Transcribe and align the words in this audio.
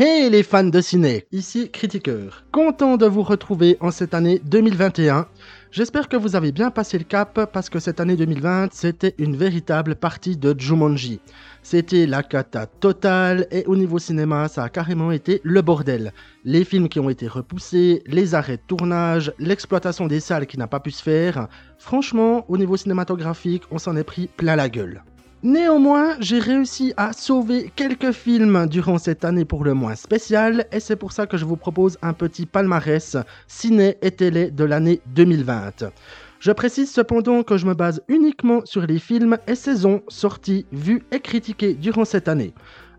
Hey 0.00 0.30
les 0.30 0.44
fans 0.44 0.62
de 0.62 0.80
ciné, 0.80 1.26
ici 1.32 1.70
Critiqueur. 1.72 2.44
Content 2.52 2.96
de 2.96 3.06
vous 3.06 3.24
retrouver 3.24 3.76
en 3.80 3.90
cette 3.90 4.14
année 4.14 4.40
2021. 4.44 5.26
J'espère 5.72 6.08
que 6.08 6.16
vous 6.16 6.36
avez 6.36 6.52
bien 6.52 6.70
passé 6.70 6.98
le 6.98 7.02
cap 7.02 7.50
parce 7.52 7.68
que 7.68 7.80
cette 7.80 7.98
année 7.98 8.14
2020 8.14 8.72
c'était 8.72 9.16
une 9.18 9.36
véritable 9.36 9.96
partie 9.96 10.36
de 10.36 10.54
Jumanji. 10.56 11.18
C'était 11.64 12.06
la 12.06 12.22
cata 12.22 12.66
totale 12.66 13.48
et 13.50 13.64
au 13.66 13.74
niveau 13.74 13.98
cinéma 13.98 14.46
ça 14.46 14.62
a 14.62 14.68
carrément 14.68 15.10
été 15.10 15.40
le 15.42 15.62
bordel. 15.62 16.12
Les 16.44 16.64
films 16.64 16.88
qui 16.88 17.00
ont 17.00 17.10
été 17.10 17.26
repoussés, 17.26 18.04
les 18.06 18.36
arrêts 18.36 18.58
de 18.58 18.62
tournage, 18.68 19.32
l'exploitation 19.40 20.06
des 20.06 20.20
salles 20.20 20.46
qui 20.46 20.58
n'a 20.58 20.68
pas 20.68 20.78
pu 20.78 20.92
se 20.92 21.02
faire. 21.02 21.48
Franchement, 21.76 22.44
au 22.46 22.56
niveau 22.56 22.76
cinématographique, 22.76 23.64
on 23.72 23.78
s'en 23.78 23.96
est 23.96 24.04
pris 24.04 24.28
plein 24.28 24.54
la 24.54 24.68
gueule. 24.68 25.02
Néanmoins, 25.44 26.16
j'ai 26.18 26.40
réussi 26.40 26.92
à 26.96 27.12
sauver 27.12 27.70
quelques 27.76 28.10
films 28.10 28.66
durant 28.66 28.98
cette 28.98 29.24
année 29.24 29.44
pour 29.44 29.62
le 29.62 29.72
moins 29.72 29.94
spéciale, 29.94 30.66
et 30.72 30.80
c'est 30.80 30.96
pour 30.96 31.12
ça 31.12 31.28
que 31.28 31.36
je 31.36 31.44
vous 31.44 31.56
propose 31.56 31.96
un 32.02 32.12
petit 32.12 32.44
palmarès 32.44 33.16
ciné 33.46 33.98
et 34.02 34.10
télé 34.10 34.50
de 34.50 34.64
l'année 34.64 35.00
2020. 35.14 35.92
Je 36.40 36.50
précise 36.50 36.90
cependant 36.90 37.44
que 37.44 37.56
je 37.56 37.66
me 37.66 37.74
base 37.74 38.02
uniquement 38.08 38.62
sur 38.64 38.84
les 38.84 38.98
films 38.98 39.38
et 39.46 39.54
saisons 39.54 40.02
sortis, 40.08 40.66
vus 40.72 41.04
et 41.12 41.20
critiqués 41.20 41.74
durant 41.74 42.04
cette 42.04 42.26
année. 42.26 42.52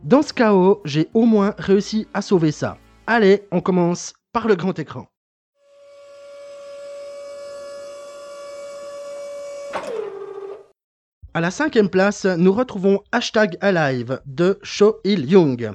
Dans 0.05 0.21
ce 0.21 0.31
chaos, 0.31 0.81
j'ai 0.85 1.09
au 1.13 1.25
moins 1.25 1.53
réussi 1.57 2.07
à 2.13 2.21
sauver 2.21 2.51
ça. 2.51 2.77
Allez, 3.05 3.43
on 3.51 3.59
commence 3.59 4.13
par 4.31 4.47
le 4.47 4.55
grand 4.55 4.79
écran. 4.79 5.07
À 11.35 11.41
la 11.41 11.51
cinquième 11.51 11.89
place, 11.89 12.25
nous 12.25 12.51
retrouvons 12.51 13.01
Hashtag 13.11 13.55
Alive 13.61 14.19
de 14.25 14.57
Cho 14.63 14.97
Il 15.03 15.29
Young. 15.29 15.73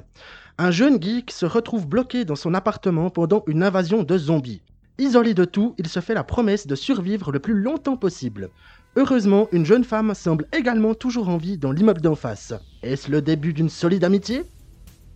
Un 0.57 0.69
jeune 0.69 1.01
geek 1.01 1.31
se 1.31 1.45
retrouve 1.45 1.87
bloqué 1.87 2.25
dans 2.25 2.35
son 2.35 2.53
appartement 2.53 3.09
pendant 3.09 3.41
une 3.47 3.63
invasion 3.63 4.03
de 4.03 4.17
zombies. 4.17 4.61
Isolé 4.97 5.33
de 5.33 5.45
tout, 5.45 5.73
il 5.77 5.87
se 5.87 6.01
fait 6.01 6.13
la 6.13 6.25
promesse 6.25 6.67
de 6.67 6.75
survivre 6.75 7.31
le 7.31 7.39
plus 7.39 7.53
longtemps 7.53 7.95
possible. 7.95 8.49
Heureusement, 8.97 9.47
une 9.53 9.65
jeune 9.65 9.85
femme 9.85 10.13
semble 10.13 10.45
également 10.51 10.93
toujours 10.93 11.29
en 11.29 11.37
vie 11.37 11.57
dans 11.57 11.71
l'immeuble 11.71 12.01
d'en 12.01 12.15
face. 12.15 12.53
Est-ce 12.83 13.09
le 13.09 13.21
début 13.21 13.53
d'une 13.53 13.69
solide 13.69 14.03
amitié? 14.03 14.43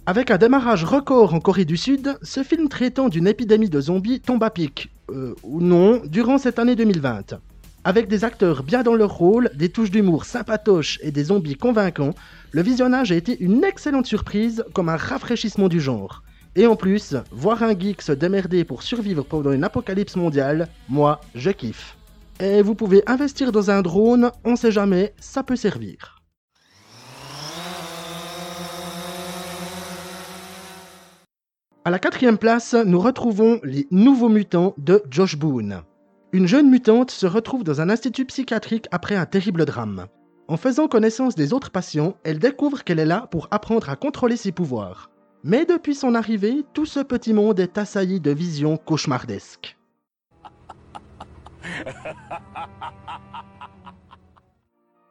Avec 0.06 0.32
un 0.32 0.38
démarrage 0.38 0.86
record 0.86 1.34
en 1.34 1.42
Corée 1.42 1.66
du 1.66 1.76
Sud, 1.76 2.18
ce 2.22 2.44
film 2.44 2.70
traitant 2.70 3.10
d'une 3.10 3.28
épidémie 3.28 3.70
de 3.70 3.82
zombies 3.82 4.22
tombe 4.22 4.44
à 4.44 4.52
pic. 4.52 4.90
Euh, 5.10 5.36
ou 5.44 5.60
non, 5.60 6.02
durant 6.06 6.38
cette 6.38 6.60
année 6.60 6.78
2020. 6.78 7.40
Avec 7.86 8.10
des 8.10 8.26
acteurs 8.26 8.64
bien 8.64 8.84
dans 8.84 8.94
leur 8.94 9.14
rôle, 9.14 9.50
des 9.56 9.70
touches 9.70 9.92
d'humour 9.92 10.26
sympatoches 10.26 11.00
et 11.02 11.12
des 11.12 11.26
zombies 11.26 11.56
convaincants, 11.56 12.14
le 12.52 12.62
visionnage 12.62 13.12
a 13.12 13.16
été 13.16 13.40
une 13.40 13.64
excellente 13.64 14.06
surprise 14.06 14.66
comme 14.74 14.90
un 14.90 14.98
rafraîchissement 14.98 15.70
du 15.70 15.80
genre. 15.80 16.24
Et 16.58 16.68
en 16.68 16.76
plus, 16.76 17.16
voir 17.32 17.64
un 17.64 17.78
geek 17.80 18.02
se 18.02 18.12
démerder 18.12 18.66
pour 18.66 18.84
survivre 18.84 19.24
pendant 19.24 19.54
une 19.54 19.64
apocalypse 19.64 20.18
mondiale, 20.18 20.68
moi, 20.90 21.22
je 21.36 21.52
kiffe. 21.52 21.96
Et 22.42 22.62
vous 22.62 22.76
pouvez 22.76 23.02
investir 23.08 23.54
dans 23.54 23.72
un 23.72 23.82
drone, 23.82 24.32
on 24.44 24.58
sait 24.58 24.72
jamais, 24.72 25.14
ça 25.20 25.44
peut 25.44 25.56
servir. 25.56 26.18
À 31.86 31.92
la 31.92 32.00
quatrième 32.00 32.38
place, 32.38 32.76
nous 32.86 33.00
retrouvons 33.00 33.62
Les 33.64 33.88
Nouveaux 33.90 34.30
Mutants 34.30 34.74
de 34.78 35.02
Josh 35.10 35.38
Boone. 35.38 35.82
Une 36.32 36.48
jeune 36.48 36.70
mutante 36.70 37.10
se 37.10 37.26
retrouve 37.26 37.64
dans 37.64 37.82
un 37.82 37.90
institut 37.90 38.26
psychiatrique 38.26 38.88
après 38.92 39.16
un 39.16 39.26
terrible 39.26 39.66
drame. 39.66 40.06
En 40.48 40.58
faisant 40.58 40.88
connaissance 40.88 41.34
des 41.34 41.54
autres 41.54 41.72
patients, 41.72 42.18
elle 42.24 42.38
découvre 42.38 42.84
qu'elle 42.84 43.00
est 43.00 43.06
là 43.06 43.28
pour 43.32 43.48
apprendre 43.50 43.90
à 43.90 43.96
contrôler 43.96 44.38
ses 44.38 44.52
pouvoirs. 44.52 45.10
Mais 45.44 45.66
depuis 45.66 45.96
son 45.96 46.14
arrivée, 46.14 46.64
tout 46.74 46.86
ce 46.86 47.00
petit 47.00 47.34
monde 47.34 47.60
est 47.60 47.80
assailli 47.80 48.20
de 48.20 48.30
visions 48.30 48.78
cauchemardesques. 48.78 49.76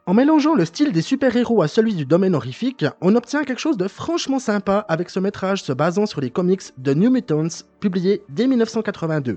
En 0.06 0.14
mélangeant 0.14 0.54
le 0.54 0.64
style 0.64 0.92
des 0.92 1.02
super-héros 1.02 1.62
à 1.62 1.68
celui 1.68 1.94
du 1.94 2.06
domaine 2.06 2.36
horrifique, 2.36 2.84
on 3.00 3.16
obtient 3.16 3.42
quelque 3.42 3.58
chose 3.58 3.76
de 3.76 3.88
franchement 3.88 4.38
sympa 4.38 4.86
avec 4.88 5.10
ce 5.10 5.18
métrage 5.18 5.64
se 5.64 5.72
basant 5.72 6.06
sur 6.06 6.20
les 6.20 6.30
comics 6.30 6.62
de 6.78 6.94
New 6.94 7.10
Mutants, 7.10 7.64
publié 7.80 8.22
dès 8.28 8.46
1982. 8.46 9.36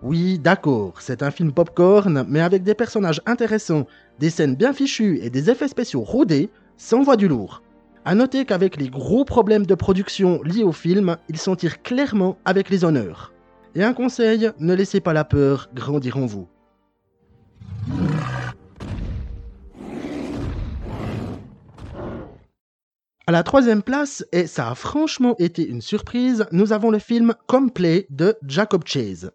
Oui, 0.00 0.38
d'accord, 0.38 1.00
c'est 1.00 1.24
un 1.24 1.32
film 1.32 1.52
popcorn, 1.52 2.24
mais 2.28 2.40
avec 2.40 2.62
des 2.62 2.74
personnages 2.74 3.20
intéressants, 3.26 3.86
des 4.20 4.30
scènes 4.30 4.54
bien 4.54 4.72
fichues 4.72 5.18
et 5.22 5.28
des 5.28 5.50
effets 5.50 5.66
spéciaux 5.66 6.02
rodés, 6.02 6.50
ça 6.76 6.96
envoie 6.96 7.16
du 7.16 7.26
lourd. 7.26 7.62
A 8.04 8.14
noter 8.14 8.44
qu'avec 8.44 8.76
les 8.76 8.90
gros 8.90 9.24
problèmes 9.24 9.66
de 9.66 9.74
production 9.74 10.40
liés 10.44 10.62
au 10.62 10.70
film, 10.70 11.16
il 11.28 11.36
s'en 11.36 11.56
tire 11.56 11.82
clairement 11.82 12.38
avec 12.44 12.70
les 12.70 12.84
honneurs. 12.84 13.32
Et 13.74 13.82
un 13.82 13.92
conseil, 13.92 14.50
ne 14.60 14.72
laissez 14.72 15.00
pas 15.00 15.12
la 15.12 15.24
peur 15.24 15.68
grandir 15.74 16.16
en 16.16 16.26
vous. 16.26 16.48
À 23.26 23.32
la 23.32 23.42
troisième 23.42 23.82
place, 23.82 24.24
et 24.32 24.46
ça 24.46 24.70
a 24.70 24.74
franchement 24.76 25.34
été 25.40 25.68
une 25.68 25.82
surprise, 25.82 26.46
nous 26.52 26.72
avons 26.72 26.90
le 26.90 27.00
film 27.00 27.34
Complay 27.48 28.06
de 28.10 28.36
Jacob 28.46 28.84
Chase. 28.86 29.32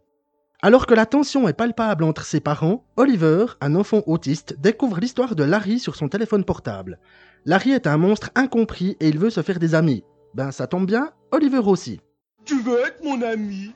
Alors 0.66 0.86
que 0.86 0.94
la 0.94 1.06
tension 1.06 1.50
est 1.50 1.54
palpable 1.54 2.06
entre 2.06 2.24
ses 2.24 2.40
parents, 2.40 2.86
Oliver, 2.96 3.48
un 3.60 3.76
enfant 3.76 4.02
autiste, 4.06 4.56
découvre 4.62 5.02
l'histoire 5.02 5.36
de 5.36 5.44
Larry 5.44 5.78
sur 5.78 5.98
son 5.98 6.08
téléphone 6.08 6.46
portable. 6.46 7.00
Larry 7.44 7.72
est 7.72 7.86
un 7.86 7.98
monstre 7.98 8.30
incompris 8.34 8.96
et 9.02 9.10
il 9.10 9.20
veut 9.20 9.30
se 9.30 9.42
faire 9.42 9.60
des 9.60 9.76
amis. 9.76 10.06
Ben 10.36 10.52
ça 10.52 10.66
tombe 10.66 10.86
bien, 10.86 11.12
Oliver 11.32 11.60
aussi. 11.66 12.00
Tu 12.46 12.62
veux 12.62 12.80
être 12.80 13.04
mon 13.04 13.22
ami? 13.24 13.74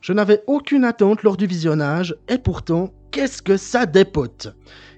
Je 0.00 0.12
n'avais 0.12 0.42
aucune 0.48 0.82
attente 0.82 1.22
lors 1.22 1.36
du 1.36 1.46
visionnage, 1.46 2.16
et 2.26 2.38
pourtant, 2.38 2.92
qu'est-ce 3.12 3.40
que 3.40 3.56
ça 3.56 3.86
dépote? 3.86 4.48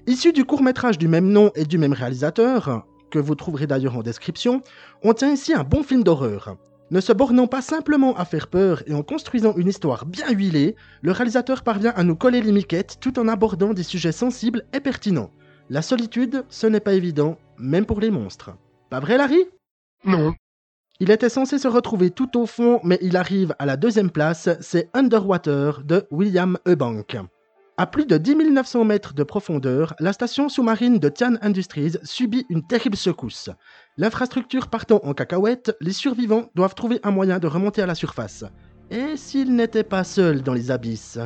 Issu 0.07 0.33
du 0.33 0.43
court-métrage 0.43 0.97
du 0.97 1.07
même 1.07 1.29
nom 1.29 1.51
et 1.53 1.65
du 1.65 1.77
même 1.77 1.93
réalisateur, 1.93 2.83
que 3.11 3.19
vous 3.19 3.35
trouverez 3.35 3.67
d'ailleurs 3.67 3.95
en 3.95 4.01
description, 4.01 4.63
on 5.03 5.13
tient 5.13 5.31
ici 5.31 5.53
un 5.53 5.63
bon 5.63 5.83
film 5.83 6.03
d'horreur. 6.03 6.57
Ne 6.89 7.01
se 7.01 7.11
bornant 7.11 7.47
pas 7.47 7.61
simplement 7.61 8.15
à 8.15 8.23
faire 8.23 8.47
peur 8.47 8.81
et 8.87 8.93
en 8.93 9.03
construisant 9.03 9.53
une 9.57 9.67
histoire 9.67 10.05
bien 10.05 10.31
huilée, 10.31 10.75
le 11.01 11.11
réalisateur 11.11 11.63
parvient 11.63 11.91
à 11.97 12.03
nous 12.03 12.15
coller 12.15 12.41
les 12.41 12.53
miquettes 12.53 12.97
tout 13.01 13.19
en 13.19 13.27
abordant 13.27 13.73
des 13.73 13.83
sujets 13.83 14.13
sensibles 14.13 14.63
et 14.73 14.79
pertinents. 14.79 15.31
La 15.69 15.81
solitude, 15.81 16.45
ce 16.47 16.65
n'est 16.65 16.79
pas 16.79 16.93
évident, 16.93 17.37
même 17.57 17.85
pour 17.85 17.99
les 17.99 18.09
monstres. 18.09 18.51
Pas 18.89 19.01
vrai, 19.01 19.17
Larry? 19.17 19.43
Non. 20.05 20.33
Il 21.01 21.11
était 21.11 21.29
censé 21.29 21.59
se 21.59 21.67
retrouver 21.67 22.09
tout 22.09 22.39
au 22.39 22.45
fond, 22.45 22.79
mais 22.83 22.97
il 23.01 23.17
arrive 23.17 23.53
à 23.59 23.65
la 23.65 23.75
deuxième 23.75 24.09
place, 24.09 24.47
c'est 24.61 24.89
Underwater 24.93 25.83
de 25.83 26.07
William 26.09 26.57
Eubank. 26.65 27.17
À 27.79 27.85
plus 27.85 28.07
de 28.07 28.17
10 28.17 28.37
900 28.53 28.85
mètres 28.85 29.13
de 29.13 29.21
profondeur, 29.21 29.93
la 29.99 30.11
station 30.11 30.49
sous-marine 30.49 30.97
de 30.97 31.09
Tian 31.09 31.35
Industries 31.43 31.97
subit 32.01 32.43
une 32.49 32.65
terrible 32.65 32.97
secousse. 32.97 33.51
L'infrastructure 33.97 34.67
partant 34.67 34.99
en 35.03 35.13
cacahuète, 35.13 35.77
les 35.79 35.93
survivants 35.93 36.49
doivent 36.55 36.73
trouver 36.73 36.99
un 37.03 37.11
moyen 37.11 37.37
de 37.37 37.45
remonter 37.45 37.83
à 37.83 37.85
la 37.85 37.93
surface. 37.93 38.43
Et 38.89 39.15
s'ils 39.15 39.55
n'étaient 39.55 39.83
pas 39.83 40.03
seuls 40.03 40.41
dans 40.41 40.55
les 40.55 40.71
abysses? 40.71 41.19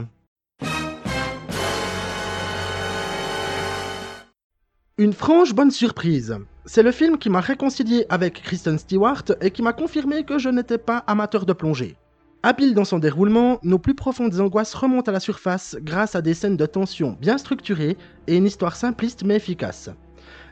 Une 4.97 5.13
franche 5.13 5.53
bonne 5.53 5.71
surprise. 5.71 6.35
C'est 6.65 6.83
le 6.83 6.91
film 6.91 7.17
qui 7.17 7.29
m'a 7.29 7.39
réconcilié 7.39 8.05
avec 8.09 8.43
Kristen 8.43 8.77
Stewart 8.77 9.23
et 9.39 9.51
qui 9.51 9.61
m'a 9.61 9.71
confirmé 9.71 10.25
que 10.25 10.37
je 10.37 10.49
n'étais 10.49 10.77
pas 10.77 10.97
amateur 11.07 11.45
de 11.45 11.53
plongée. 11.53 11.95
Habile 12.43 12.73
dans 12.73 12.85
son 12.85 12.97
déroulement, 12.97 13.59
nos 13.61 13.77
plus 13.77 13.93
profondes 13.93 14.39
angoisses 14.39 14.73
remontent 14.73 15.09
à 15.09 15.13
la 15.13 15.19
surface 15.19 15.77
grâce 15.79 16.15
à 16.15 16.23
des 16.23 16.33
scènes 16.33 16.57
de 16.57 16.65
tension 16.65 17.15
bien 17.21 17.37
structurées 17.37 17.97
et 18.25 18.35
une 18.35 18.45
histoire 18.45 18.75
simpliste 18.75 19.23
mais 19.23 19.35
efficace. 19.35 19.91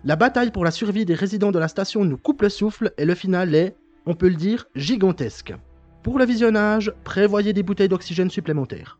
La 0.04 0.16
bataille 0.16 0.52
pour 0.52 0.64
la 0.64 0.70
survie 0.70 1.06
des 1.06 1.16
résidents 1.16 1.52
de 1.52 1.58
la 1.58 1.68
station 1.68 2.06
nous 2.06 2.18
coupe 2.18 2.44
le 2.44 2.50
souffle 2.50 2.94
et 3.00 3.06
le 3.06 3.16
final 3.16 3.56
est, 3.56 3.76
on 4.06 4.14
peut 4.14 4.30
le 4.30 4.36
dire, 4.36 4.68
gigantesque. 4.76 5.56
Pour 6.04 6.20
le 6.20 6.26
visionnage, 6.26 6.94
prévoyez 7.04 7.54
des 7.54 7.64
bouteilles 7.64 7.90
d'oxygène 7.90 8.30
supplémentaires. 8.30 9.00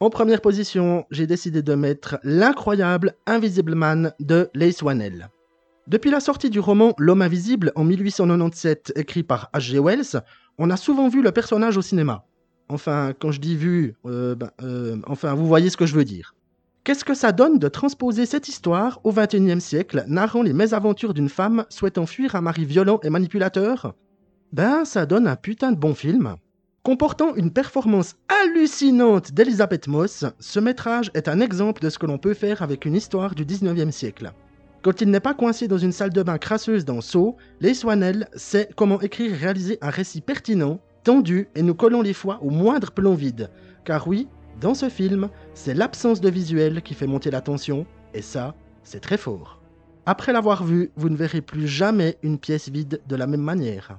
En 0.00 0.10
première 0.10 0.40
position, 0.40 1.06
j'ai 1.12 1.28
décidé 1.28 1.62
de 1.62 1.74
mettre 1.76 2.18
l'incroyable 2.24 3.14
Invisible 3.26 3.76
Man 3.76 4.12
de 4.18 4.50
Lace 4.54 4.82
Whannell. 4.82 5.28
Depuis 5.86 6.10
la 6.10 6.20
sortie 6.20 6.50
du 6.50 6.60
roman 6.60 6.94
L'homme 6.98 7.22
invisible 7.22 7.72
en 7.74 7.84
1897 7.84 8.92
écrit 8.96 9.22
par 9.22 9.50
H.G. 9.54 9.78
Wells, 9.78 10.22
on 10.58 10.70
a 10.70 10.76
souvent 10.76 11.08
vu 11.08 11.22
le 11.22 11.32
personnage 11.32 11.76
au 11.76 11.82
cinéma. 11.82 12.26
Enfin, 12.68 13.12
quand 13.18 13.32
je 13.32 13.40
dis 13.40 13.56
vu, 13.56 13.94
euh, 14.06 14.34
ben, 14.34 14.50
euh, 14.62 14.96
enfin, 15.06 15.34
vous 15.34 15.46
voyez 15.46 15.70
ce 15.70 15.76
que 15.76 15.86
je 15.86 15.94
veux 15.94 16.04
dire. 16.04 16.34
Qu'est-ce 16.84 17.04
que 17.04 17.14
ça 17.14 17.32
donne 17.32 17.58
de 17.58 17.68
transposer 17.68 18.26
cette 18.26 18.48
histoire 18.48 19.00
au 19.04 19.12
XXIe 19.12 19.60
siècle, 19.60 20.04
narrant 20.06 20.42
les 20.42 20.52
mésaventures 20.52 21.14
d'une 21.14 21.28
femme 21.28 21.64
souhaitant 21.68 22.06
fuir 22.06 22.36
un 22.36 22.40
mari 22.40 22.64
violent 22.64 23.00
et 23.02 23.10
manipulateur? 23.10 23.94
Ben, 24.52 24.84
ça 24.84 25.06
donne 25.06 25.26
un 25.26 25.36
putain 25.36 25.72
de 25.72 25.78
bon 25.78 25.94
film. 25.94 26.36
Comportant 26.82 27.34
une 27.34 27.52
performance 27.52 28.16
hallucinante 28.28 29.32
d'Elizabeth 29.32 29.88
Moss, 29.88 30.24
ce 30.38 30.60
métrage 30.60 31.10
est 31.14 31.28
un 31.28 31.40
exemple 31.40 31.82
de 31.82 31.90
ce 31.90 31.98
que 31.98 32.06
l'on 32.06 32.18
peut 32.18 32.34
faire 32.34 32.62
avec 32.62 32.84
une 32.86 32.94
histoire 32.94 33.34
du 33.34 33.44
XIXe 33.44 33.94
siècle. 33.94 34.32
Quand 34.82 35.02
il 35.02 35.10
n'est 35.10 35.20
pas 35.20 35.34
coincé 35.34 35.68
dans 35.68 35.76
une 35.76 35.92
salle 35.92 36.12
de 36.12 36.22
bain 36.22 36.38
crasseuse 36.38 36.86
dans 36.86 37.02
Saut, 37.02 37.36
Les 37.60 37.74
Swanel 37.74 38.28
sait 38.34 38.70
comment 38.76 38.98
écrire 39.00 39.34
et 39.34 39.36
réaliser 39.36 39.78
un 39.82 39.90
récit 39.90 40.22
pertinent, 40.22 40.80
tendu 41.04 41.48
et 41.54 41.60
nous 41.60 41.74
collons 41.74 42.00
les 42.00 42.14
fois 42.14 42.38
au 42.42 42.48
moindre 42.48 42.90
plomb 42.90 43.14
vide. 43.14 43.50
Car 43.84 44.08
oui, 44.08 44.26
dans 44.58 44.72
ce 44.72 44.88
film, 44.88 45.28
c'est 45.52 45.74
l'absence 45.74 46.22
de 46.22 46.30
visuel 46.30 46.80
qui 46.80 46.94
fait 46.94 47.06
monter 47.06 47.30
la 47.30 47.42
tension, 47.42 47.84
et 48.14 48.22
ça, 48.22 48.54
c'est 48.82 49.00
très 49.00 49.18
fort. 49.18 49.60
Après 50.06 50.32
l'avoir 50.32 50.64
vu, 50.64 50.90
vous 50.96 51.10
ne 51.10 51.16
verrez 51.16 51.42
plus 51.42 51.68
jamais 51.68 52.16
une 52.22 52.38
pièce 52.38 52.70
vide 52.70 53.02
de 53.06 53.16
la 53.16 53.26
même 53.26 53.42
manière. 53.42 53.98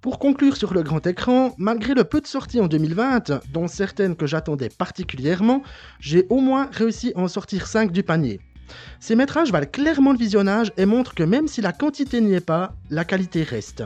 Pour 0.00 0.08
conclure 0.20 0.56
sur 0.56 0.74
le 0.74 0.82
grand 0.82 1.04
écran, 1.06 1.54
malgré 1.56 1.94
le 1.94 2.04
peu 2.04 2.20
de 2.20 2.26
sorties 2.26 2.60
en 2.60 2.68
2020, 2.68 3.40
dont 3.52 3.66
certaines 3.66 4.14
que 4.14 4.26
j'attendais 4.26 4.68
particulièrement, 4.68 5.62
j'ai 5.98 6.26
au 6.28 6.40
moins 6.40 6.68
réussi 6.72 7.12
à 7.16 7.20
en 7.20 7.28
sortir 7.28 7.66
5 7.66 7.90
du 7.90 8.02
panier. 8.02 8.38
Ces 9.00 9.16
métrages 9.16 9.50
valent 9.50 9.66
clairement 9.66 10.12
le 10.12 10.18
visionnage 10.18 10.72
et 10.76 10.84
montrent 10.84 11.14
que 11.14 11.22
même 11.22 11.48
si 11.48 11.62
la 11.62 11.72
quantité 11.72 12.20
n'y 12.20 12.34
est 12.34 12.44
pas, 12.44 12.74
la 12.90 13.06
qualité 13.06 13.42
reste. 13.42 13.82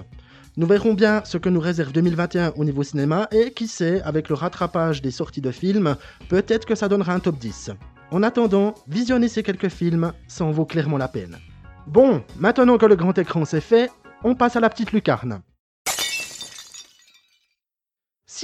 Nous 0.57 0.67
verrons 0.67 0.95
bien 0.95 1.23
ce 1.25 1.39
que 1.39 1.49
nous 1.49 1.61
réserve 1.61 1.93
2021 1.93 2.53
au 2.57 2.65
niveau 2.65 2.83
cinéma 2.83 3.29
et 3.31 3.53
qui 3.53 3.69
sait, 3.69 4.03
avec 4.03 4.29
le 4.29 4.35
rattrapage 4.35 5.03
des 5.03 5.13
sorties 5.13 5.41
de 5.41 5.53
films, 5.53 5.95
peut-être 6.29 6.67
que 6.67 6.75
ça 6.75 6.89
donnera 6.89 7.15
un 7.15 7.21
top 7.21 7.39
10. 7.39 7.71
En 8.11 8.25
attendant, 8.25 8.75
visionner 8.89 9.29
ces 9.29 9.45
quelques 9.45 9.69
films, 9.71 10.13
ça 10.27 10.45
en 10.45 10.51
vaut 10.51 10.67
clairement 10.67 10.99
la 10.99 11.09
peine. 11.09 11.39
Bon, 11.87 12.25
maintenant 12.39 12.77
que 12.77 12.87
le 12.87 12.97
grand 12.97 13.17
écran 13.17 13.45
s'est 13.45 13.61
fait, 13.61 13.89
on 14.25 14.35
passe 14.35 14.57
à 14.57 14.61
la 14.61 14.69
petite 14.69 14.91
lucarne. 14.91 15.41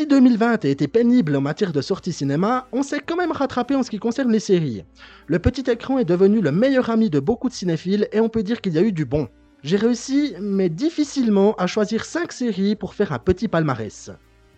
Si 0.01 0.07
2020 0.07 0.65
a 0.65 0.69
été 0.69 0.89
pénible 0.89 1.37
en 1.37 1.43
matière 1.43 1.75
de 1.75 1.83
sortie 1.83 2.15
cinéma, 2.15 2.69
on 2.73 2.83
s'est 2.83 3.03
quand 3.07 3.17
même 3.17 3.33
rattrapé 3.33 3.75
en 3.75 3.83
ce 3.83 3.91
qui 3.91 3.99
concerne 3.99 4.33
les 4.33 4.41
séries. 4.41 4.83
Le 5.27 5.39
petit 5.39 5.71
écran 5.71 5.99
est 5.99 6.07
devenu 6.07 6.41
le 6.41 6.53
meilleur 6.53 6.89
ami 6.89 7.11
de 7.11 7.21
beaucoup 7.21 7.51
de 7.51 7.53
cinéphiles 7.53 8.09
et 8.11 8.19
on 8.19 8.31
peut 8.31 8.43
dire 8.43 8.63
qu'il 8.63 8.73
y 8.73 8.79
a 8.79 8.83
eu 8.83 8.93
du 8.93 9.05
bon. 9.05 9.29
J'ai 9.63 9.77
réussi, 9.77 10.33
mais 10.41 10.71
difficilement, 10.71 11.55
à 11.57 11.67
choisir 11.67 12.07
5 12.07 12.33
séries 12.33 12.77
pour 12.77 12.95
faire 12.95 13.13
un 13.13 13.19
petit 13.19 13.47
palmarès. 13.47 14.11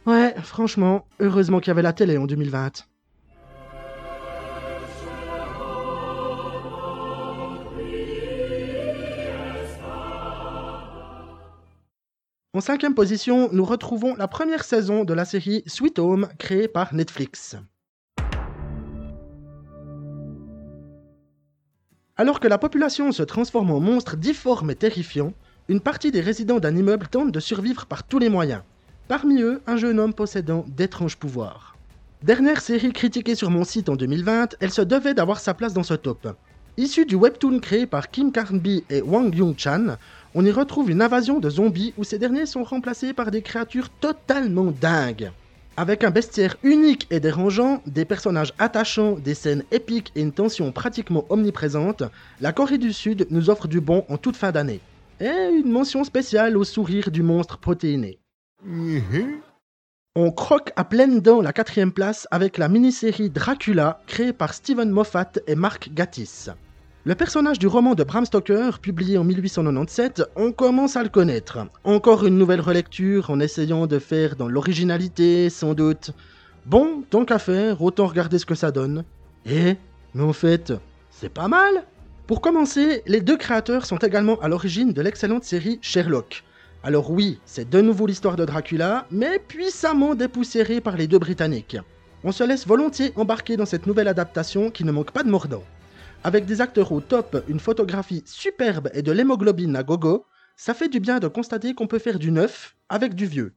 Ouais, 0.06 0.32
franchement, 0.44 1.08
heureusement 1.18 1.58
qu'il 1.58 1.70
y 1.70 1.72
avait 1.72 1.82
la 1.82 1.92
télé 1.92 2.18
en 2.18 2.26
2020. 2.26 2.84
En 12.54 12.60
cinquième 12.60 12.94
position, 12.94 13.48
nous 13.50 13.64
retrouvons 13.64 14.14
la 14.14 14.28
première 14.28 14.64
saison 14.64 15.04
de 15.04 15.14
la 15.14 15.24
série 15.24 15.62
Sweet 15.66 15.98
Home 15.98 16.28
créée 16.38 16.68
par 16.68 16.92
Netflix. 16.92 17.56
Alors 22.18 22.40
que 22.40 22.48
la 22.48 22.58
population 22.58 23.10
se 23.10 23.22
transforme 23.22 23.70
en 23.70 23.80
monstre 23.80 24.18
difforme 24.18 24.70
et 24.70 24.74
terrifiant, 24.74 25.32
une 25.68 25.80
partie 25.80 26.10
des 26.10 26.20
résidents 26.20 26.60
d'un 26.60 26.76
immeuble 26.76 27.08
tente 27.08 27.32
de 27.32 27.40
survivre 27.40 27.86
par 27.86 28.02
tous 28.02 28.18
les 28.18 28.28
moyens. 28.28 28.60
Parmi 29.08 29.40
eux, 29.40 29.62
un 29.66 29.78
jeune 29.78 29.98
homme 29.98 30.12
possédant 30.12 30.66
d'étranges 30.68 31.16
pouvoirs. 31.16 31.74
Dernière 32.22 32.60
série 32.60 32.92
critiquée 32.92 33.34
sur 33.34 33.48
mon 33.48 33.64
site 33.64 33.88
en 33.88 33.96
2020, 33.96 34.56
elle 34.60 34.72
se 34.72 34.82
devait 34.82 35.14
d'avoir 35.14 35.40
sa 35.40 35.54
place 35.54 35.72
dans 35.72 35.82
ce 35.82 35.94
top. 35.94 36.28
Issue 36.76 37.04
du 37.06 37.16
webtoon 37.16 37.60
créé 37.60 37.86
par 37.86 38.10
Kim 38.10 38.30
Carnby 38.30 38.84
et 38.88 39.00
Wang 39.02 39.34
Yung-chan, 39.34 39.96
on 40.34 40.44
y 40.44 40.50
retrouve 40.50 40.90
une 40.90 41.02
invasion 41.02 41.38
de 41.38 41.50
zombies 41.50 41.92
où 41.98 42.04
ces 42.04 42.18
derniers 42.18 42.46
sont 42.46 42.64
remplacés 42.64 43.12
par 43.12 43.30
des 43.30 43.42
créatures 43.42 43.90
totalement 43.90 44.72
dingues. 44.80 45.30
Avec 45.76 46.04
un 46.04 46.10
bestiaire 46.10 46.56
unique 46.62 47.06
et 47.10 47.18
dérangeant, 47.18 47.82
des 47.86 48.04
personnages 48.04 48.52
attachants, 48.58 49.12
des 49.12 49.34
scènes 49.34 49.64
épiques 49.70 50.12
et 50.14 50.20
une 50.20 50.32
tension 50.32 50.70
pratiquement 50.70 51.24
omniprésente, 51.30 52.02
la 52.40 52.52
Corée 52.52 52.78
du 52.78 52.92
Sud 52.92 53.26
nous 53.30 53.48
offre 53.48 53.68
du 53.68 53.80
bon 53.80 54.04
en 54.08 54.18
toute 54.18 54.36
fin 54.36 54.52
d'année. 54.52 54.80
Et 55.20 55.50
une 55.50 55.70
mention 55.70 56.04
spéciale 56.04 56.56
au 56.56 56.64
sourire 56.64 57.10
du 57.10 57.22
monstre 57.22 57.56
protéiné. 57.56 58.18
Mm-hmm. 58.68 59.38
On 60.14 60.30
croque 60.30 60.72
à 60.76 60.84
pleine 60.84 61.20
dents 61.20 61.40
la 61.40 61.54
quatrième 61.54 61.92
place 61.92 62.28
avec 62.30 62.58
la 62.58 62.68
mini-série 62.68 63.30
Dracula 63.30 64.02
créée 64.06 64.34
par 64.34 64.52
Steven 64.52 64.90
Moffat 64.90 65.32
et 65.46 65.54
Mark 65.54 65.88
Gatiss. 65.94 66.50
Le 67.04 67.16
personnage 67.16 67.58
du 67.58 67.66
roman 67.66 67.96
de 67.96 68.04
Bram 68.04 68.24
Stoker, 68.24 68.78
publié 68.78 69.18
en 69.18 69.24
1897, 69.24 70.22
on 70.36 70.52
commence 70.52 70.94
à 70.94 71.02
le 71.02 71.08
connaître. 71.08 71.58
Encore 71.82 72.24
une 72.24 72.38
nouvelle 72.38 72.60
relecture 72.60 73.30
en 73.30 73.40
essayant 73.40 73.88
de 73.88 73.98
faire 73.98 74.36
dans 74.36 74.46
l'originalité, 74.46 75.50
sans 75.50 75.74
doute. 75.74 76.12
Bon, 76.64 77.02
tant 77.10 77.24
qu'à 77.24 77.40
faire, 77.40 77.82
autant 77.82 78.06
regarder 78.06 78.38
ce 78.38 78.46
que 78.46 78.54
ça 78.54 78.70
donne. 78.70 79.02
Et, 79.46 79.74
mais 80.14 80.22
en 80.22 80.32
fait, 80.32 80.72
c'est 81.10 81.28
pas 81.28 81.48
mal 81.48 81.82
Pour 82.28 82.40
commencer, 82.40 83.02
les 83.08 83.20
deux 83.20 83.36
créateurs 83.36 83.84
sont 83.84 83.98
également 83.98 84.38
à 84.38 84.46
l'origine 84.46 84.92
de 84.92 85.02
l'excellente 85.02 85.42
série 85.42 85.80
Sherlock. 85.82 86.44
Alors 86.84 87.10
oui, 87.10 87.40
c'est 87.46 87.68
de 87.68 87.80
nouveau 87.80 88.06
l'histoire 88.06 88.36
de 88.36 88.44
Dracula, 88.44 89.06
mais 89.10 89.40
puissamment 89.40 90.14
dépoussiérée 90.14 90.80
par 90.80 90.96
les 90.96 91.08
deux 91.08 91.18
Britanniques. 91.18 91.78
On 92.22 92.30
se 92.30 92.44
laisse 92.44 92.64
volontiers 92.64 93.12
embarquer 93.16 93.56
dans 93.56 93.66
cette 93.66 93.88
nouvelle 93.88 94.06
adaptation 94.06 94.70
qui 94.70 94.84
ne 94.84 94.92
manque 94.92 95.10
pas 95.10 95.24
de 95.24 95.30
mordant. 95.30 95.64
Avec 96.24 96.46
des 96.46 96.60
acteurs 96.60 96.92
au 96.92 97.00
top, 97.00 97.42
une 97.48 97.58
photographie 97.58 98.22
superbe 98.26 98.90
et 98.94 99.02
de 99.02 99.10
l'hémoglobine 99.10 99.74
à 99.74 99.82
gogo, 99.82 100.24
ça 100.56 100.72
fait 100.72 100.88
du 100.88 101.00
bien 101.00 101.18
de 101.18 101.26
constater 101.26 101.74
qu'on 101.74 101.88
peut 101.88 101.98
faire 101.98 102.20
du 102.20 102.30
neuf 102.30 102.76
avec 102.88 103.14
du 103.16 103.26
vieux. 103.26 103.54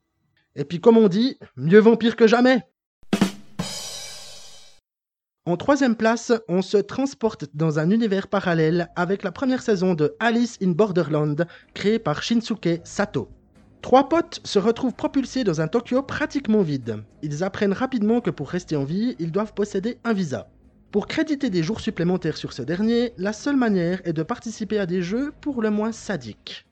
Et 0.55 0.63
puis 0.63 0.81
comme 0.81 0.97
on 0.97 1.07
dit, 1.07 1.37
mieux 1.55 1.79
vampire 1.79 2.15
que 2.15 2.25
jamais 2.25 2.63
En 5.45 5.57
troisième 5.57 5.95
place, 5.95 6.33
on 6.47 6.63
se 6.63 6.77
transporte 6.77 7.45
dans 7.53 7.77
un 7.77 7.91
univers 7.91 8.27
parallèle 8.27 8.89
avec 8.95 9.21
la 9.21 9.31
première 9.31 9.61
saison 9.61 9.93
de 9.93 10.15
Alice 10.19 10.57
in 10.59 10.71
Borderland, 10.71 11.45
créée 11.75 11.99
par 11.99 12.23
Shinsuke 12.23 12.81
Sato. 12.83 13.29
Trois 13.83 14.09
potes 14.09 14.41
se 14.43 14.57
retrouvent 14.57 14.95
propulsés 14.95 15.43
dans 15.43 15.61
un 15.61 15.67
Tokyo 15.67 16.01
pratiquement 16.01 16.63
vide. 16.63 17.03
Ils 17.21 17.43
apprennent 17.43 17.73
rapidement 17.73 18.21
que 18.21 18.31
pour 18.31 18.49
rester 18.49 18.75
en 18.75 18.85
vie, 18.85 19.15
ils 19.19 19.31
doivent 19.31 19.53
posséder 19.53 19.99
un 20.03 20.13
visa. 20.13 20.49
Pour 20.95 21.07
créditer 21.07 21.49
des 21.49 21.61
jours 21.61 21.81
supplémentaires 21.81 22.37
sur 22.37 22.53
ce 22.53 22.61
dernier, 22.61 23.11
la 23.17 23.33
seule 23.33 23.57
manière 23.57 23.99
est 24.05 24.13
de 24.13 24.23
participer 24.23 24.79
à 24.79 24.85
des 24.85 25.01
jeux 25.01 25.33
pour 25.41 25.61
le 25.61 25.69
moins 25.69 25.91
sadiques. 25.91 26.65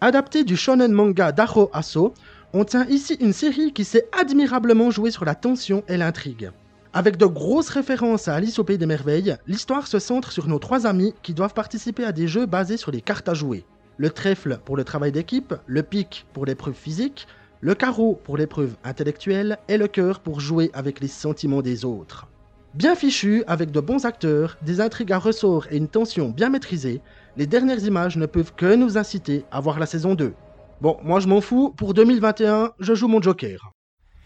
Adapté 0.00 0.42
du 0.42 0.56
shonen 0.56 0.90
manga 0.90 1.30
d'Aro 1.30 1.70
Aso, 1.72 2.12
on 2.54 2.64
tient 2.64 2.88
ici 2.88 3.16
une 3.20 3.32
série 3.32 3.72
qui 3.72 3.84
sait 3.84 4.08
admirablement 4.20 4.90
jouer 4.90 5.12
sur 5.12 5.24
la 5.24 5.36
tension 5.36 5.84
et 5.86 5.96
l'intrigue. 5.96 6.50
Avec 6.92 7.18
de 7.18 7.26
grosses 7.26 7.70
références 7.70 8.26
à 8.26 8.34
Alice 8.34 8.58
au 8.58 8.64
Pays 8.64 8.78
des 8.78 8.86
Merveilles, 8.86 9.36
l'histoire 9.46 9.86
se 9.86 10.00
centre 10.00 10.32
sur 10.32 10.48
nos 10.48 10.58
trois 10.58 10.88
amis 10.88 11.14
qui 11.22 11.34
doivent 11.34 11.54
participer 11.54 12.04
à 12.04 12.10
des 12.10 12.26
jeux 12.26 12.46
basés 12.46 12.78
sur 12.78 12.90
les 12.90 13.00
cartes 13.00 13.28
à 13.28 13.34
jouer. 13.34 13.64
Le 13.96 14.10
trèfle 14.10 14.58
pour 14.64 14.76
le 14.76 14.82
travail 14.82 15.12
d'équipe, 15.12 15.54
le 15.66 15.84
pic 15.84 16.26
pour 16.32 16.46
l'épreuve 16.46 16.74
physique, 16.74 17.28
le 17.60 17.74
carreau 17.74 18.18
pour 18.24 18.36
l'épreuve 18.36 18.76
intellectuelle 18.84 19.58
et 19.68 19.76
le 19.76 19.86
cœur 19.86 20.20
pour 20.20 20.40
jouer 20.40 20.70
avec 20.72 21.00
les 21.00 21.08
sentiments 21.08 21.62
des 21.62 21.84
autres. 21.84 22.26
Bien 22.74 22.94
fichu, 22.94 23.42
avec 23.46 23.70
de 23.70 23.80
bons 23.80 24.06
acteurs, 24.06 24.56
des 24.62 24.80
intrigues 24.80 25.12
à 25.12 25.18
ressort 25.18 25.66
et 25.70 25.76
une 25.76 25.88
tension 25.88 26.30
bien 26.30 26.48
maîtrisée, 26.48 27.00
les 27.36 27.46
dernières 27.46 27.84
images 27.84 28.16
ne 28.16 28.26
peuvent 28.26 28.54
que 28.54 28.74
nous 28.74 28.96
inciter 28.96 29.44
à 29.50 29.60
voir 29.60 29.78
la 29.78 29.86
saison 29.86 30.14
2. 30.14 30.32
Bon, 30.80 30.96
moi 31.02 31.20
je 31.20 31.28
m'en 31.28 31.40
fous, 31.40 31.74
pour 31.76 31.92
2021, 31.92 32.72
je 32.78 32.94
joue 32.94 33.08
mon 33.08 33.20
Joker. 33.20 33.72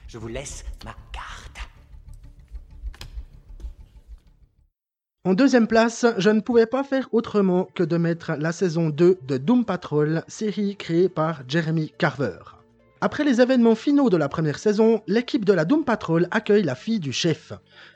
Je 0.06 0.18
vous 0.18 0.28
laisse 0.28 0.64
ma 0.84 0.94
carte. 1.12 1.58
En 5.24 5.32
deuxième 5.32 5.66
place, 5.66 6.04
je 6.18 6.30
ne 6.30 6.40
pouvais 6.40 6.66
pas 6.66 6.84
faire 6.84 7.08
autrement 7.12 7.66
que 7.74 7.82
de 7.82 7.96
mettre 7.96 8.32
la 8.38 8.52
saison 8.52 8.90
2 8.90 9.18
de 9.26 9.36
Doom 9.38 9.64
Patrol, 9.64 10.22
série 10.28 10.76
créée 10.76 11.08
par 11.08 11.42
Jeremy 11.48 11.90
Carver. 11.96 12.36
Après 13.00 13.24
les 13.24 13.40
événements 13.40 13.74
finaux 13.74 14.08
de 14.08 14.16
la 14.16 14.28
première 14.28 14.58
saison, 14.58 15.02
l'équipe 15.06 15.44
de 15.44 15.52
la 15.52 15.64
Doom 15.64 15.84
Patrol 15.84 16.28
accueille 16.30 16.62
la 16.62 16.74
fille 16.74 17.00
du 17.00 17.12
chef. 17.12 17.52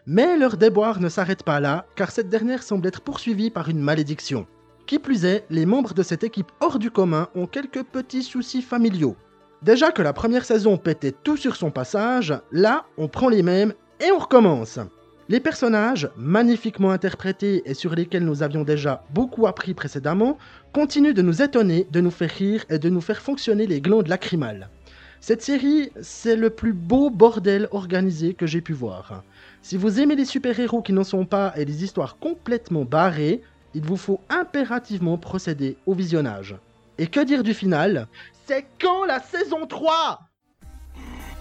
Mais 0.06 0.36
leur 0.36 0.56
déboire 0.56 1.00
ne 1.00 1.08
s'arrête 1.08 1.44
pas 1.44 1.60
là, 1.60 1.86
car 1.96 2.10
cette 2.10 2.28
dernière 2.28 2.62
semble 2.62 2.86
être 2.86 3.00
poursuivie 3.00 3.50
par 3.50 3.68
une 3.68 3.80
malédiction. 3.80 4.46
Qui 4.86 4.98
plus 4.98 5.24
est, 5.24 5.44
les 5.50 5.66
membres 5.66 5.94
de 5.94 6.02
cette 6.02 6.24
équipe 6.24 6.50
hors 6.60 6.78
du 6.78 6.90
commun 6.90 7.28
ont 7.34 7.46
quelques 7.46 7.84
petits 7.84 8.22
soucis 8.22 8.62
familiaux. 8.62 9.16
Déjà 9.62 9.90
que 9.92 10.02
la 10.02 10.12
première 10.12 10.44
saison 10.44 10.76
pétait 10.76 11.12
tout 11.12 11.36
sur 11.36 11.56
son 11.56 11.70
passage, 11.70 12.34
là, 12.52 12.84
on 12.96 13.08
prend 13.08 13.28
les 13.28 13.42
mêmes 13.42 13.74
et 14.00 14.10
on 14.12 14.18
recommence. 14.18 14.78
Les 15.30 15.40
personnages, 15.40 16.08
magnifiquement 16.16 16.90
interprétés 16.90 17.62
et 17.66 17.74
sur 17.74 17.94
lesquels 17.94 18.24
nous 18.24 18.42
avions 18.42 18.64
déjà 18.64 19.04
beaucoup 19.12 19.46
appris 19.46 19.74
précédemment, 19.74 20.38
continuent 20.72 21.12
de 21.12 21.20
nous 21.22 21.42
étonner, 21.42 21.86
de 21.90 22.00
nous 22.00 22.10
faire 22.10 22.30
rire 22.30 22.64
et 22.70 22.78
de 22.78 22.88
nous 22.88 23.02
faire 23.02 23.20
fonctionner 23.20 23.66
les 23.66 23.82
glandes 23.82 24.08
lacrymales. 24.08 24.70
Cette 25.20 25.42
série, 25.42 25.90
c'est 26.00 26.36
le 26.36 26.50
plus 26.50 26.72
beau 26.72 27.10
bordel 27.10 27.68
organisé 27.72 28.34
que 28.34 28.46
j'ai 28.46 28.60
pu 28.60 28.72
voir. 28.72 29.24
Si 29.62 29.76
vous 29.76 30.00
aimez 30.00 30.16
les 30.16 30.24
super-héros 30.24 30.82
qui 30.82 30.92
n'en 30.92 31.04
sont 31.04 31.26
pas 31.26 31.52
et 31.56 31.64
les 31.64 31.84
histoires 31.84 32.18
complètement 32.18 32.84
barrées, 32.84 33.42
il 33.74 33.82
vous 33.82 33.96
faut 33.96 34.20
impérativement 34.28 35.18
procéder 35.18 35.76
au 35.86 35.94
visionnage. 35.94 36.56
Et 36.98 37.06
que 37.06 37.20
dire 37.20 37.42
du 37.42 37.54
final? 37.54 38.08
C'est 38.46 38.66
quand 38.80 39.04
la 39.04 39.20
saison 39.20 39.66
3 39.66 40.20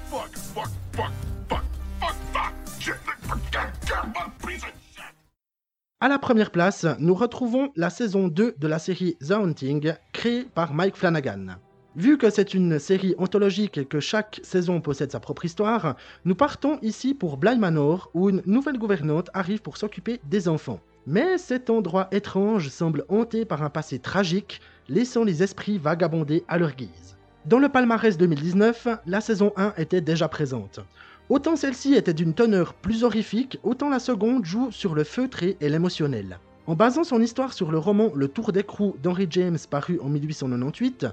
Fuck, 0.09 0.35
fuck, 0.35 0.67
fuck, 0.93 1.11
fuck, 1.49 1.63
fuck. 2.31 2.53
Shit. 2.79 2.95
À 5.99 6.07
la 6.07 6.19
première 6.19 6.51
place, 6.51 6.85
nous 6.99 7.15
retrouvons 7.15 7.71
la 7.75 7.89
saison 7.89 8.27
2 8.27 8.55
de 8.57 8.67
la 8.67 8.77
série 8.77 9.17
The 9.19 9.31
Haunting, 9.31 9.95
créée 10.13 10.43
par 10.43 10.73
Mike 10.73 10.95
Flanagan. 10.95 11.57
Vu 11.97 12.19
que 12.19 12.29
c'est 12.29 12.53
une 12.53 12.77
série 12.77 13.15
anthologique 13.17 13.79
et 13.79 13.85
que 13.85 13.99
chaque 13.99 14.39
saison 14.43 14.81
possède 14.81 15.11
sa 15.11 15.19
propre 15.19 15.45
histoire, 15.45 15.95
nous 16.25 16.35
partons 16.35 16.77
ici 16.83 17.15
pour 17.15 17.37
Bly 17.37 17.57
Manor, 17.57 18.11
où 18.13 18.29
une 18.29 18.43
nouvelle 18.45 18.77
gouvernante 18.77 19.31
arrive 19.33 19.63
pour 19.63 19.77
s'occuper 19.77 20.19
des 20.29 20.47
enfants. 20.47 20.79
Mais 21.07 21.39
cet 21.39 21.71
endroit 21.71 22.07
étrange 22.11 22.69
semble 22.69 23.03
hanté 23.09 23.45
par 23.45 23.63
un 23.63 23.71
passé 23.71 23.97
tragique, 23.97 24.61
laissant 24.87 25.23
les 25.23 25.41
esprits 25.41 25.79
vagabonder 25.79 26.43
à 26.47 26.59
leur 26.59 26.75
guise. 26.75 27.17
Dans 27.45 27.57
le 27.57 27.67
palmarès 27.67 28.15
2019, 28.15 28.89
la 29.07 29.19
saison 29.19 29.51
1 29.55 29.73
était 29.79 29.99
déjà 29.99 30.27
présente. 30.27 30.81
Autant 31.29 31.55
celle-ci 31.55 31.95
était 31.95 32.13
d'une 32.13 32.35
teneur 32.35 32.75
plus 32.75 33.03
horrifique, 33.05 33.57
autant 33.63 33.89
la 33.89 33.97
seconde 33.97 34.45
joue 34.45 34.69
sur 34.69 34.93
le 34.93 35.03
feutré 35.03 35.57
et 35.61 35.69
l'émotionnel. 35.69 36.37
En 36.67 36.75
basant 36.75 37.05
son 37.05 37.21
histoire 37.21 37.53
sur 37.53 37.71
le 37.71 37.77
roman 37.77 38.11
Le 38.13 38.27
Tour 38.27 38.51
d'écrou 38.51 38.97
d'Henry 39.01 39.25
James 39.29 39.57
paru 39.69 39.99
en 40.03 40.09
1898, 40.09 41.07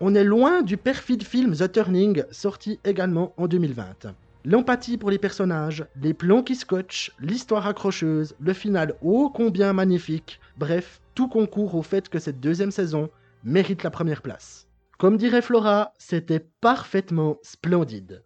on 0.00 0.14
est 0.14 0.24
loin 0.24 0.62
du 0.62 0.76
perfide 0.78 1.22
film 1.22 1.54
The 1.54 1.70
Turning 1.70 2.24
sorti 2.30 2.80
également 2.84 3.34
en 3.36 3.46
2020. 3.46 4.14
L'empathie 4.46 4.96
pour 4.96 5.10
les 5.10 5.18
personnages, 5.18 5.84
les 6.00 6.14
plans 6.14 6.42
qui 6.42 6.56
scotchent, 6.56 7.12
l'histoire 7.20 7.66
accrocheuse, 7.66 8.34
le 8.40 8.54
final 8.54 8.94
ô 9.02 9.28
combien 9.28 9.74
magnifique, 9.74 10.40
bref, 10.56 11.02
tout 11.14 11.28
concourt 11.28 11.74
au 11.74 11.82
fait 11.82 12.08
que 12.08 12.18
cette 12.18 12.40
deuxième 12.40 12.70
saison 12.70 13.10
mérite 13.44 13.82
la 13.82 13.90
première 13.90 14.22
place. 14.22 14.66
Comme 14.98 15.18
dirait 15.18 15.42
Flora, 15.42 15.92
c'était 15.98 16.46
parfaitement 16.60 17.36
splendide. 17.42 18.22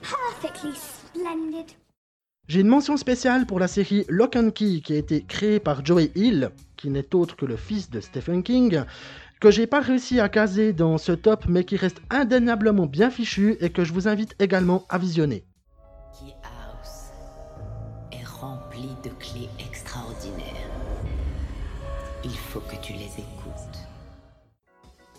Perfectly 0.00 0.72
splendid. 0.74 1.66
J'ai 2.48 2.62
une 2.62 2.68
mention 2.68 2.96
spéciale 2.96 3.46
pour 3.46 3.60
la 3.60 3.68
série 3.68 4.04
Lock 4.08 4.36
and 4.36 4.50
Key 4.50 4.80
qui 4.82 4.94
a 4.94 4.96
été 4.96 5.22
créée 5.22 5.60
par 5.60 5.84
Joey 5.84 6.10
Hill, 6.14 6.50
qui 6.76 6.90
n'est 6.90 7.14
autre 7.14 7.36
que 7.36 7.46
le 7.46 7.56
fils 7.56 7.90
de 7.90 8.00
Stephen 8.00 8.42
King, 8.42 8.82
que 9.40 9.50
j'ai 9.50 9.66
pas 9.66 9.80
réussi 9.80 10.20
à 10.20 10.28
caser 10.28 10.72
dans 10.74 10.98
ce 10.98 11.12
top 11.12 11.46
mais 11.48 11.64
qui 11.64 11.76
reste 11.76 12.02
indéniablement 12.10 12.86
bien 12.86 13.10
fichu 13.10 13.56
et 13.60 13.70
que 13.70 13.84
je 13.84 13.92
vous 13.92 14.06
invite 14.06 14.36
également 14.38 14.84
à 14.90 14.98
visionner. 14.98 15.44
Key 16.12 16.34
House 16.44 17.10
est 18.12 18.26
rempli 18.26 18.88
de 19.02 19.08
clés 19.18 19.48
extraordinaires. 19.58 20.44
Il 22.22 22.36
faut 22.36 22.60
que 22.60 22.76
tu 22.82 22.92
les 22.92 23.06
écoutes. 23.06 23.80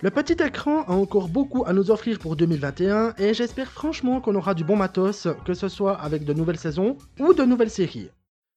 Le 0.04 0.12
petit 0.12 0.42
écran 0.44 0.84
a 0.84 0.94
encore 0.94 1.28
beaucoup 1.28 1.64
à 1.66 1.74
nous 1.74 1.90
offrir 1.90 2.20
pour 2.20 2.36
2021 2.36 3.16
et 3.18 3.34
j'espère 3.34 3.72
franchement 3.72 4.22
qu'on 4.22 4.36
aura 4.36 4.54
du 4.54 4.64
bon 4.64 4.76
matos, 4.76 5.28
que 5.46 5.54
ce 5.54 5.68
soit 5.68 6.00
avec 6.00 6.26
de 6.26 6.34
nouvelles 6.34 6.60
saisons 6.60 6.98
ou 7.20 7.34
de 7.34 7.44
nouvelles 7.44 7.70
séries. 7.70 8.10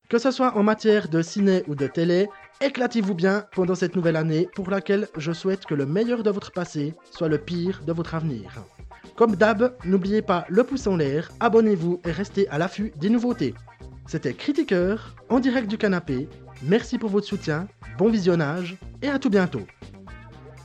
Que 0.08 0.18
ce 0.18 0.30
soit 0.30 0.56
en 0.56 0.62
matière 0.62 1.08
de 1.08 1.22
ciné 1.22 1.64
ou 1.66 1.74
de 1.74 1.86
télé, 1.86 2.28
éclatez-vous 2.60 3.14
bien 3.14 3.46
pendant 3.52 3.74
cette 3.74 3.96
nouvelle 3.96 4.16
année 4.16 4.48
pour 4.54 4.70
laquelle 4.70 5.08
je 5.16 5.32
souhaite 5.32 5.64
que 5.64 5.74
le 5.74 5.86
meilleur 5.86 6.22
de 6.22 6.30
votre 6.30 6.52
passé 6.52 6.94
soit 7.10 7.28
le 7.28 7.38
pire 7.38 7.80
de 7.86 7.92
votre 7.92 8.14
avenir. 8.14 8.62
Comme 9.16 9.36
d'hab, 9.36 9.74
n'oubliez 9.84 10.20
pas 10.20 10.44
le 10.48 10.62
pouce 10.62 10.86
en 10.86 10.96
l'air, 10.96 11.30
abonnez-vous 11.40 12.00
et 12.04 12.10
restez 12.10 12.48
à 12.48 12.58
l'affût 12.58 12.92
des 12.96 13.08
nouveautés. 13.08 13.54
C'était 14.06 14.34
Critiqueur, 14.34 15.14
en 15.30 15.40
direct 15.40 15.68
du 15.68 15.78
canapé. 15.78 16.28
Merci 16.62 16.98
pour 16.98 17.10
votre 17.10 17.26
soutien, 17.26 17.66
bon 17.96 18.10
visionnage 18.10 18.76
et 19.00 19.08
à 19.08 19.18
tout 19.18 19.30
bientôt. 19.30 19.66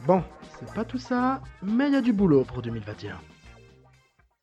Bon, 0.05 0.21
c'est 0.59 0.73
pas 0.73 0.83
tout 0.83 0.97
ça, 0.97 1.41
mais 1.63 1.87
il 1.87 1.93
y 1.93 1.97
a 1.97 2.01
du 2.01 2.11
boulot 2.11 2.43
pour 2.43 2.61
2021. 2.61 3.15